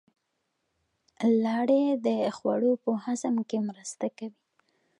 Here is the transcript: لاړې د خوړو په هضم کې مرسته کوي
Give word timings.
لاړې 1.43 1.81
د 2.05 2.07
خوړو 2.37 2.71
په 2.83 2.91
هضم 3.03 3.35
کې 3.49 3.57
مرسته 3.69 4.05
کوي 4.17 4.39